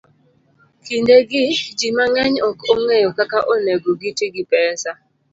Kindegi, 0.85 1.43
ji 1.77 1.89
mang'eny 1.97 2.35
ok 2.47 2.59
ong'eyo 2.73 3.09
kaka 3.17 3.39
onego 3.53 3.89
giti 4.01 4.25
gi 4.33 4.43
pesa 4.51 4.91